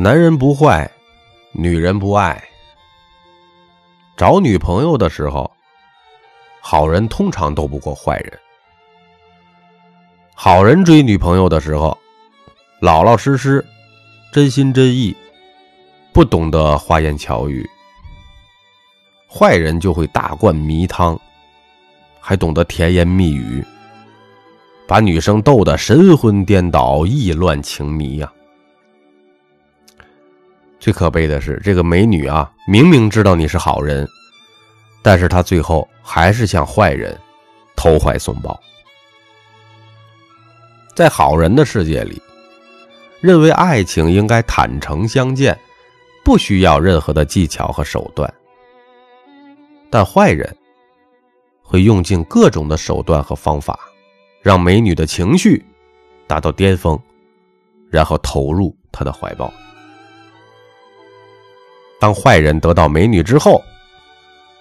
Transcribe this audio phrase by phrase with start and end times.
[0.00, 0.88] 男人不坏，
[1.50, 2.40] 女人不爱。
[4.16, 5.50] 找女朋友的时候，
[6.60, 8.38] 好人通常斗不过坏人。
[10.36, 11.98] 好人追女朋友的时候，
[12.80, 13.66] 老老实实，
[14.32, 15.16] 真心真意，
[16.12, 17.68] 不懂得花言巧语。
[19.28, 21.18] 坏人就会大灌迷汤，
[22.20, 23.66] 还懂得甜言蜜语，
[24.86, 28.32] 把女生逗得神魂颠倒、意乱情迷呀。
[30.80, 34.08] 最可悲的是，这个美女啊，明明知道你是好人，
[35.02, 37.18] 但是她最后还是向坏人
[37.76, 38.58] 投怀送抱。
[40.94, 42.20] 在好人的世界里，
[43.20, 45.58] 认为爱情应该坦诚相见，
[46.24, 48.32] 不需要任何的技巧和手段。
[49.90, 50.56] 但坏人
[51.62, 53.78] 会用尽各种的手段和方法，
[54.42, 55.64] 让美女的情绪
[56.26, 56.98] 达到巅峰，
[57.90, 59.52] 然后投入他的怀抱。
[62.00, 63.62] 当坏人得到美女之后，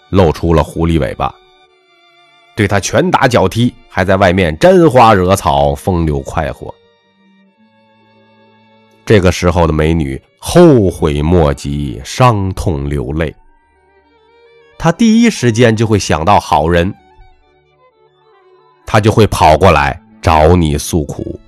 [0.09, 1.33] 露出了狐狸尾巴，
[2.55, 6.73] 对她拳打脚踢，还在外面沾花惹草，风流快活。
[9.05, 13.33] 这个时候的美女后悔莫及，伤痛流泪。
[14.77, 16.93] 他第一时间就会想到好人，
[18.85, 21.39] 他就会跑过来找你诉苦。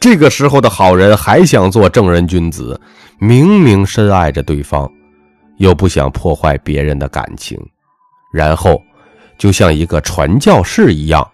[0.00, 2.80] 这个时候的好人还想做正人君子，
[3.18, 4.88] 明明深爱着对方，
[5.56, 7.58] 又不想破坏别人的感情，
[8.32, 8.80] 然后
[9.36, 11.28] 就像一个传教士一样，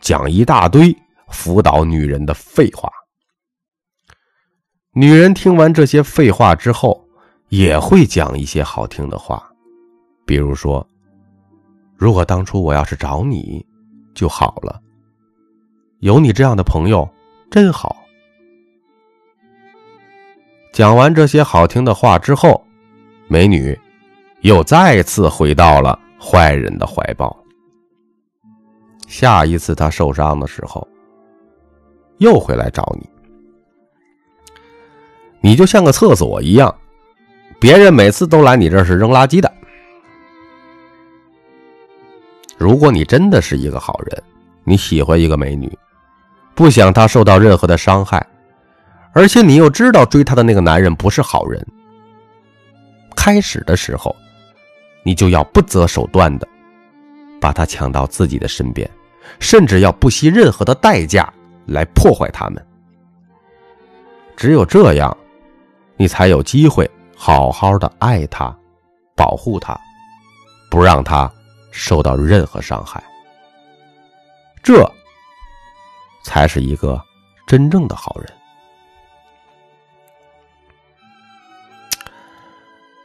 [0.00, 0.94] 讲一大堆
[1.28, 2.90] 辅导女人的废话。
[4.94, 7.02] 女人听完这些废话之后，
[7.48, 9.42] 也会讲一些好听的话。
[10.26, 10.86] 比如说，
[11.96, 13.64] 如果当初我要是找你，
[14.14, 14.78] 就好了。
[16.00, 17.08] 有你这样的朋友，
[17.50, 17.96] 真好。
[20.72, 22.64] 讲完这些好听的话之后，
[23.28, 23.78] 美女
[24.40, 27.36] 又再次回到了坏人的怀抱。
[29.06, 30.86] 下一次她受伤的时候，
[32.16, 33.06] 又会来找你。
[35.42, 36.74] 你就像个厕所一样，
[37.60, 39.52] 别人每次都来你这是扔垃圾的。
[42.56, 44.22] 如果你真的是一个好人，
[44.64, 45.70] 你喜欢一个美女，
[46.54, 48.24] 不想她受到任何的伤害，
[49.12, 51.64] 而且你又知道追她的那个男人不是好人，
[53.14, 54.14] 开始的时候，
[55.04, 56.48] 你就要不择手段的
[57.40, 58.88] 把她抢到自己的身边，
[59.38, 61.32] 甚至要不惜任何的代价
[61.66, 62.66] 来破坏他们。
[64.36, 65.16] 只有这样，
[65.96, 68.54] 你才有机会好好的爱她，
[69.14, 69.78] 保护她，
[70.70, 71.30] 不让她。
[71.74, 73.02] 受到任何伤害，
[74.62, 74.86] 这
[76.22, 77.02] 才是一个
[77.46, 78.30] 真正的好人。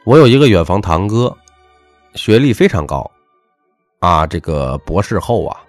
[0.08, 1.36] 我有一个远房堂哥，
[2.14, 3.10] 学历非常高，
[3.98, 5.60] 啊，这个博士后啊，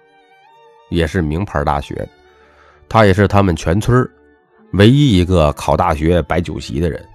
[0.88, 2.08] 也是名牌大学，
[2.88, 4.10] 他也是他们全村
[4.72, 7.06] 唯一一个考大学摆酒席的人。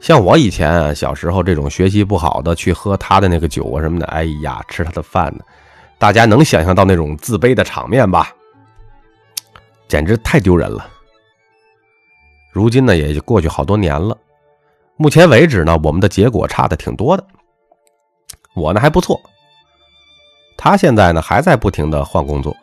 [0.00, 5.44] 像我以前小时候这种学习不好的，去喝他的那个酒啊什么的，哎呀，吃他的饭呢，
[5.98, 8.34] 大家能想象到那种自卑的场面吧？
[9.86, 10.84] 简直太丢人了。
[12.50, 14.18] 如今呢，也就过去好多年了，
[14.96, 17.26] 目前为止呢，我们的结果差的挺多的。
[18.54, 19.20] 我呢还不错，
[20.56, 22.56] 他现在呢还在不停的换工作。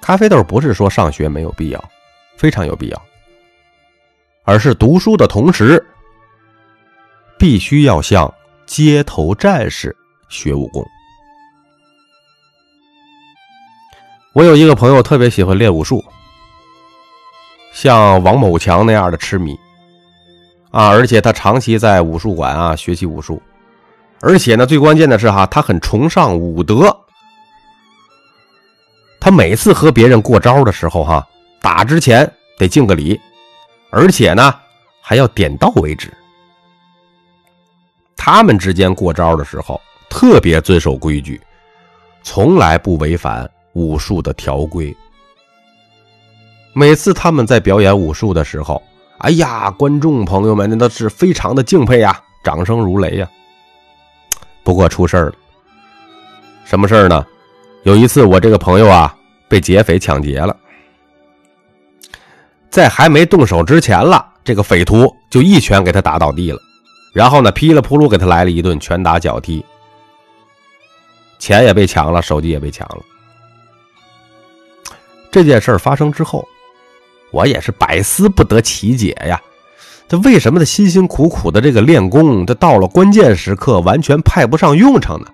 [0.00, 1.90] 咖啡豆不是说上学没有必要，
[2.36, 3.02] 非常有必要。
[4.42, 5.80] 而是读书的同时，
[7.38, 8.32] 必须要向
[8.66, 9.96] 街头战士
[10.28, 10.84] 学武功。
[14.32, 16.04] 我有一个朋友特别喜欢练武术，
[17.82, 19.58] 像王某强那样的痴迷
[20.70, 20.86] 啊！
[20.86, 23.42] 而且他长期在武术馆啊学习武术，
[24.20, 26.96] 而且呢，最关键的是哈，他很崇尚武德。
[29.18, 31.26] 他每次和别人过招的时候哈，
[31.60, 33.20] 打之前得敬个礼。
[33.90, 34.54] 而且呢，
[35.00, 36.08] 还要点到为止。
[38.16, 41.40] 他们之间过招的时候特别遵守规矩，
[42.22, 44.96] 从来不违反武术的条规。
[46.74, 48.82] 每次他们在表演武术的时候，
[49.18, 53.28] 哎呀，观众朋友们那都是非常的敬佩呀，掌声如雷呀。
[54.64, 55.32] 不过出事了，
[56.64, 57.26] 什么事儿呢？
[57.82, 59.14] 有一次我这个朋友啊
[59.48, 60.56] 被劫匪抢劫了。
[62.70, 66.58] 在还没动手之前了，这个匪徒就一拳给他打倒地了，
[67.12, 69.62] 然后呢，噼里扑噜给他来了一顿拳打脚踢，
[71.38, 73.02] 钱也被抢了，手机也被抢了。
[75.30, 76.46] 这件事发生之后，
[77.32, 79.40] 我也是百思不得其解呀。
[80.06, 85.26] 这为什么他辛辛苦苦的这个练功，这到了关键时刻完全派不上用场呢？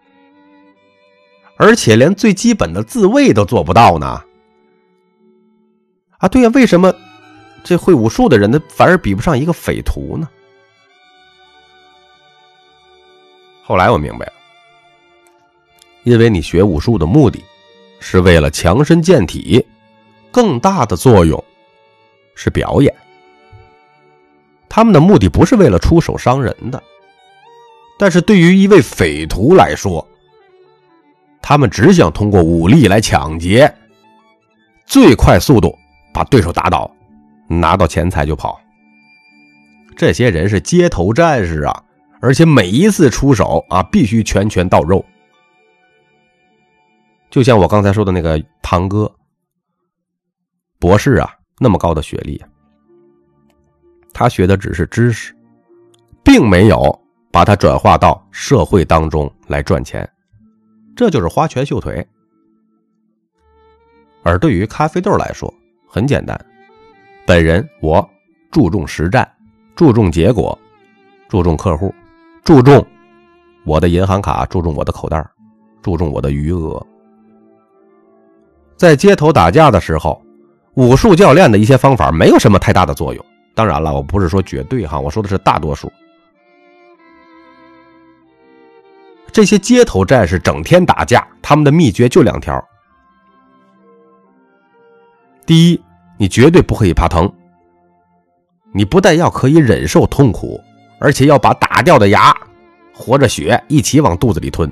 [1.57, 4.23] 而且连最基本的自卫都做不到呢？
[6.19, 6.95] 啊，对呀，为什么
[7.65, 10.29] 这会武术的人他反而比不上一个匪徒呢？
[13.65, 14.33] 后来我明白了，
[16.05, 17.43] 因为你学武术的目的
[17.99, 19.67] 是为了强身健体，
[20.31, 21.45] 更大的作用
[22.39, 22.95] 是表演。
[24.69, 26.81] 他们的目的不是为了出手伤人的，
[27.99, 30.07] 但是对于一位匪徒来说，
[31.43, 33.75] 他们只想通过武力来抢劫，
[34.87, 35.77] 最快速度
[36.15, 36.89] 把对手打倒，
[37.49, 38.61] 拿到钱财就跑。
[39.97, 41.85] 这些人是街头战士啊！
[42.21, 45.05] 而且每一次出手啊，必须拳拳到肉。
[47.31, 49.13] 就像我刚才说的那个堂哥，
[50.79, 52.43] 博士啊，那么高的学历，
[54.13, 55.35] 他学的只是知识，
[56.23, 56.99] 并没有
[57.31, 60.09] 把它转化到社会当中来赚钱，
[60.95, 62.07] 这就是花拳绣腿。
[64.23, 65.53] 而对于咖啡豆来说，
[65.87, 66.39] 很简单，
[67.27, 68.07] 本人我
[68.51, 69.29] 注重实战，
[69.75, 70.59] 注重结果，
[71.29, 71.95] 注重客户。
[72.45, 72.85] 注重
[73.65, 75.23] 我的银行卡，注重我的口袋，
[75.83, 76.85] 注重我的余额。
[78.77, 80.23] 在街头打架的时候，
[80.75, 83.25] 武术教练的一些方法没有什么太大的作用。
[83.55, 85.93] 当然了，我不是说绝对哈，我说的是大多数。
[89.33, 92.65] 这些街头战士整天打架，他们的秘诀就两条：
[95.45, 95.83] 第一，
[96.17, 97.33] 你绝对不可以怕疼，
[98.73, 100.61] 你不但要可以忍受痛苦。
[101.01, 102.37] 而且要把打掉的牙，
[102.93, 104.69] 活着血一起往肚子里吞，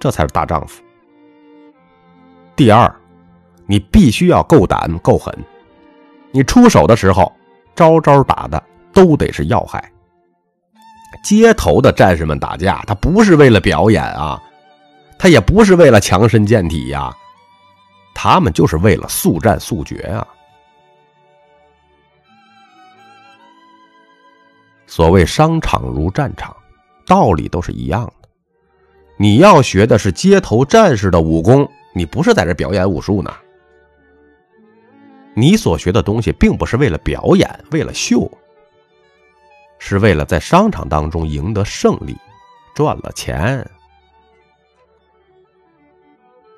[0.00, 0.82] 这才是大丈夫。
[2.56, 2.92] 第二，
[3.70, 5.32] 你必须要够胆够狠，
[6.32, 7.32] 你出手的时候，
[7.76, 8.60] 招招打的
[8.92, 9.92] 都得是要害。
[11.22, 14.42] 街头的战士们打架，他不是为了表演啊，
[15.16, 17.16] 他也不是为了强身健体呀，
[18.12, 20.26] 他们就是为了速战速决啊。
[24.88, 26.56] 所谓商场如战场，
[27.06, 28.28] 道理都是一样的。
[29.16, 33.32] 你要学的是街头战士的武功，你不是在这表演武术呢。
[35.34, 38.30] 你所学的东西并不是为了表演、为了秀，
[39.78, 42.16] 是为了在商场当中赢得胜利，
[42.74, 43.68] 赚了钱。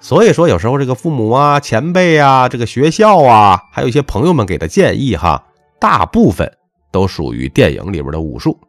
[0.00, 5.44] 所以说，有时候这个父母啊、前辈啊、这个学校啊，还有一些朋友们给的建议哈，
[5.78, 6.58] 大部分。
[6.92, 8.60] 都属于电影里边的武术，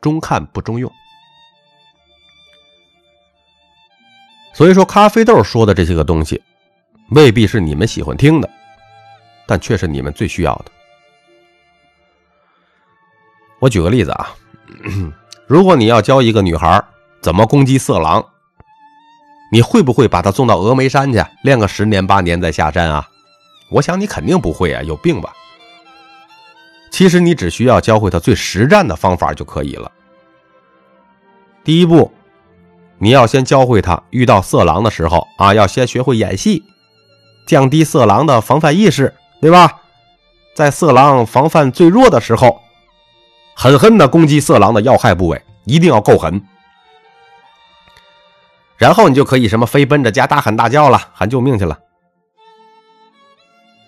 [0.00, 0.88] 中看不中用。
[4.52, 6.40] 所以说，咖啡豆说的这些个东西，
[7.10, 8.48] 未必是你们喜欢听的，
[9.46, 10.64] 但却是你们最需要的。
[13.58, 14.34] 我举个例子啊，
[15.46, 16.84] 如果你要教一个女孩
[17.20, 18.24] 怎么攻击色狼，
[19.50, 23.08] 你会不会把她送到峨眉山去练个十年八年再下山啊？
[23.70, 25.32] 我想你肯定不会啊，有病吧？
[26.90, 29.90] 其实你只需要教会他最实战的方法就可以了。
[31.64, 32.12] 第一步，
[32.98, 36.62] 你要先教会他遇到色狼的时候啊，要先学会演戏，
[37.46, 39.12] 降低色狼的防范意识，
[39.44, 39.82] 对吧？
[40.54, 42.62] 在色狼防范最弱的时候，
[43.54, 46.42] 狠狠的攻击色狼的要害部位，一定要够狠。
[48.78, 51.78] 然后你就可以什么飞奔着家大喊大叫了，喊救命去了。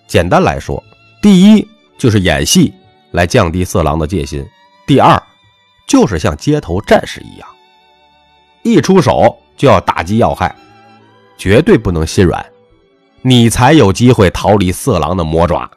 [0.05, 0.83] 简单来说，
[1.23, 1.67] 第一
[1.97, 2.71] 就是演戏。
[3.11, 4.47] 来降低色狼的戒心。
[4.85, 5.19] 第二，
[5.87, 7.49] 就是像街头战士一样，
[8.61, 10.53] 一出手就要打击要害，
[11.35, 12.45] 绝对不能心软，
[13.29, 15.69] 你才有机会逃离色狼的魔爪。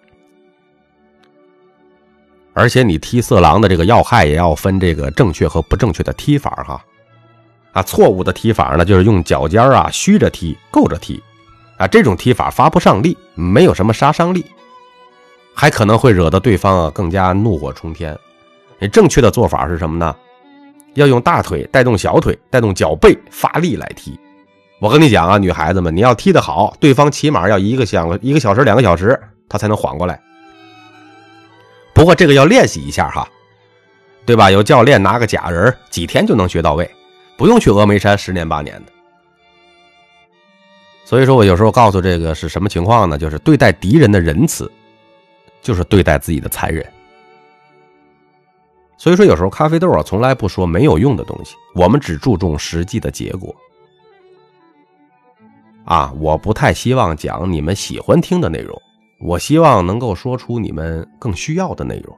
[2.52, 6.80] 而且你踢色狼的这个要害也要分这个正确和不正确的踢法哈。
[7.72, 11.20] 啊，错误的踢法呢，就是用脚尖啊虚着踢、够着踢，
[11.76, 14.46] 啊，这种踢法发不上力，没有什么杀伤力。
[15.52, 18.16] 还可能会惹得对方啊更加怒火冲天。
[18.78, 20.14] 你正确的做法是什么呢？
[20.94, 24.16] 要用大腿带动小腿，带动脚背发力来踢。
[24.80, 30.20] 我跟你讲啊，女孩子们，你要踢得好，对方起码要一个小一个小时、两个小时，他才能缓过来。
[31.94, 33.28] 不过这个要练习一下哈，
[34.24, 34.50] 对吧？
[34.50, 36.90] 有教练拿个假人，几天就能学到位，
[37.36, 38.92] 不用去峨眉山十年八年的。
[41.04, 43.16] 所以说我有时候告诉这个是什么情况呢？
[43.16, 44.70] 就是对待敌人的仁慈。
[45.62, 46.82] 就是对待自己的残忍，
[48.96, 53.54] 所以说有时候咖啡豆啊，从来不说没有用的东西，我们只注重实际的结果。
[55.90, 58.80] 啊，我不太希望讲你们喜欢听的内容，
[59.18, 62.16] 我希望能够说出你们更需要的内容。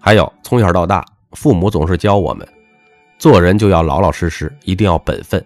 [0.00, 2.48] 还有，从小到大，父母总是教我们，
[3.18, 5.44] 做人就要老老实实，一定要本分。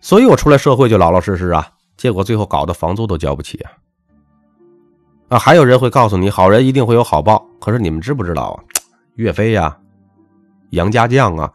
[0.00, 3.72] 所以我出来社会就老老实实啊，结果最后搞得房租都交不起啊！
[5.30, 8.62] 啊，还有人会告诉你，好人一定会有好报，可是你们知不知道啊？
[9.16, 9.76] 岳飞呀，
[10.70, 11.52] 杨家将啊，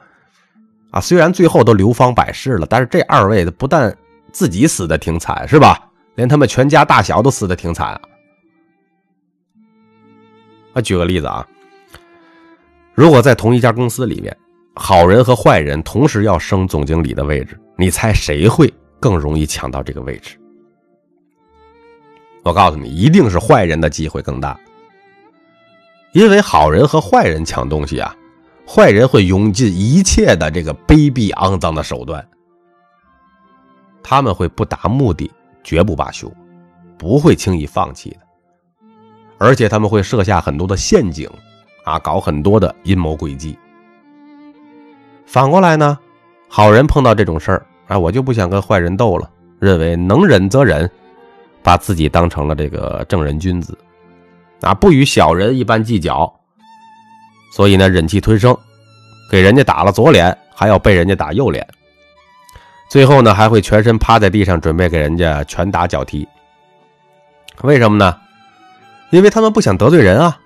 [0.96, 3.94] 啊，虽然最后都流芳百世了，但是这二位不但
[4.32, 5.92] 自己死的挺惨，是吧？
[6.16, 8.02] 连他们全家大小都死的挺惨啊！
[10.76, 11.46] 啊，举个例子啊，
[12.94, 14.34] 如果在同一家公司里面，
[14.76, 20.40] 好人和坏人同时要升总经理的位置，你猜谁会更容易抢到这个位置？
[22.42, 24.58] 我告诉你，一定是坏人的机会更大。
[26.14, 28.16] 因为好人和坏人抢东西啊，
[28.68, 32.26] 坏人会用尽一切的这个卑鄙肮脏的手段，
[34.04, 35.32] 他们会不达目的
[35.64, 36.32] 绝不罢休，
[36.98, 38.18] 不会轻易放弃的，
[39.38, 41.30] 而且他们会设下很多的陷阱，
[41.84, 43.58] 啊，搞很多的阴谋诡计。
[45.26, 45.98] 反过来呢，
[46.48, 49.30] 好人碰到这种事儿，哎，我就不想跟坏人斗了，
[49.60, 50.90] 认为能忍则忍，
[51.62, 53.78] 把自己当成了这个正人君子。
[54.62, 56.32] 啊，不与小人一般计较，
[57.56, 58.54] 所以呢，忍气吞声，
[59.32, 61.66] 给人家打了左脸，还要被人家打右脸，
[62.90, 66.28] 最后呢，还会全身趴在地上，准备给人家拳打脚踢。
[67.62, 68.20] 为什么呢？
[69.10, 70.38] 因为他们不想得罪人啊，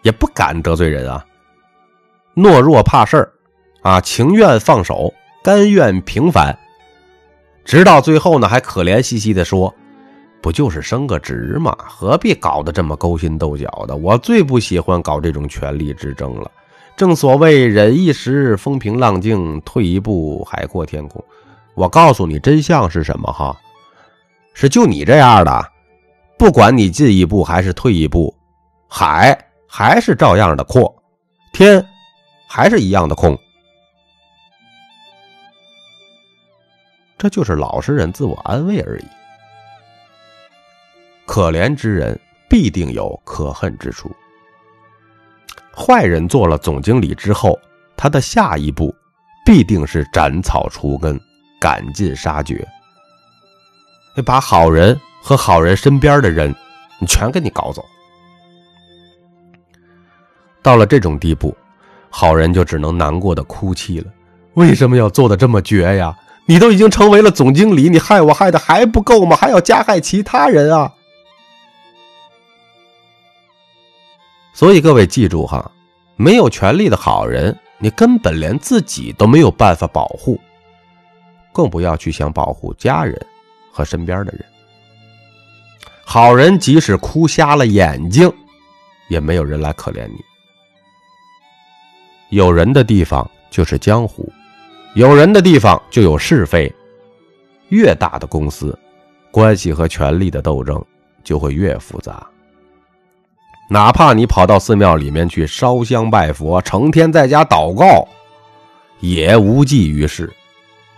[0.00, 1.22] 也不敢得罪人啊，
[2.34, 3.30] 懦弱怕事儿，
[3.82, 5.12] 啊，情愿放手，
[5.44, 6.58] 甘愿平凡，
[7.66, 9.74] 直到最后呢，还可怜兮兮的说。
[10.40, 11.76] 不就是升个职吗？
[11.78, 13.96] 何必搞得这么勾心斗角的？
[13.96, 16.50] 我最不喜欢搞这种权力之争了。
[16.96, 21.22] 正所谓忍一时风平浪静，退一步海阔天空。
[21.74, 23.54] 我告诉你真相是什么哈？
[24.54, 25.72] 是就你这样的，
[26.38, 28.34] 不管你进一步还是退一步，
[28.88, 29.38] 海
[29.68, 30.94] 还是照样的阔，
[31.52, 31.84] 天
[32.48, 33.38] 还是一样的空。
[37.18, 39.04] 这就是老实人自我安慰而已。
[41.36, 44.10] 可怜之人必定有可恨之处。
[45.70, 47.60] 坏人做了总经理之后，
[47.94, 48.90] 他的下一步
[49.44, 51.20] 必定是斩草除根、
[51.60, 52.66] 赶尽杀绝，
[54.24, 56.54] 把好人和好人身边的人，
[56.98, 57.84] 你全给你搞走。
[60.62, 61.54] 到了这种地步，
[62.08, 64.06] 好人就只能难过的哭泣了。
[64.54, 66.16] 为什么要做的这么绝呀？
[66.46, 69.36] 你都已经成为了总经理，你害我害的还不够吗？
[69.36, 70.94] 还要加害其他人啊！
[74.56, 75.70] 所以各位记住哈，
[76.16, 80.40] 没有权利的好人，你根本连自己都没有办法保护，
[81.52, 83.14] 更不要去想保护家人
[83.70, 84.42] 和身边的人。
[86.06, 88.32] 好人即使哭瞎了眼睛，
[89.08, 90.24] 也没有人来可怜你。
[92.30, 94.32] 有人的地方就是江湖，
[94.94, 96.74] 有人的地方就有是非。
[97.68, 98.78] 越大的公司，
[99.30, 100.82] 关系和权力的斗争
[101.22, 102.26] 就会越复杂。
[103.68, 108.06] 哪怕你跑到寺庙里面去烧香拜佛，成天在家祷告，
[109.00, 110.32] 也无济于事，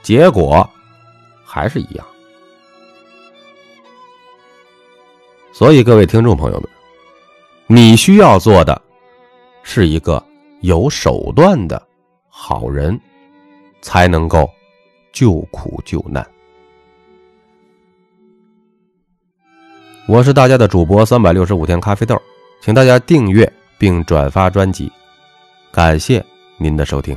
[0.02, 0.68] 结果
[1.42, 2.06] 还是一样。
[5.50, 6.68] 所以，各位听众朋友们，
[7.66, 8.80] 你需要做的
[9.62, 10.22] 是一个
[10.60, 11.82] 有手段的
[12.28, 13.00] 好人，
[13.80, 14.48] 才能够
[15.10, 16.24] 救苦救难。
[20.06, 22.20] 我是大家的主播三百六十五天咖啡豆。
[22.60, 24.90] 请大家订阅并转发专辑，
[25.70, 26.24] 感谢
[26.56, 27.16] 您的收听。